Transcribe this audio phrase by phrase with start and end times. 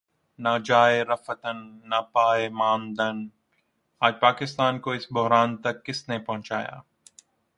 [0.39, 1.57] نہ جائے رفتن
[1.83, 3.27] نہ پائے ماندن
[4.01, 6.79] آج پاکستان کو اس بحران تک کس نے پہنچایا؟